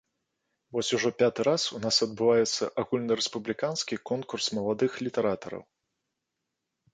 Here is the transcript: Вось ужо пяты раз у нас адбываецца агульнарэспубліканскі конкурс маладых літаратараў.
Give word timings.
Вось 0.75 0.87
ужо 0.97 1.09
пяты 1.19 1.43
раз 1.47 1.63
у 1.79 1.81
нас 1.83 1.95
адбываецца 2.05 2.69
агульнарэспубліканскі 2.85 3.95
конкурс 4.13 4.45
маладых 4.61 4.91
літаратараў. 5.09 5.63